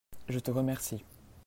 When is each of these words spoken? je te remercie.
je 0.29 0.39
te 0.39 0.49
remercie. 0.51 1.03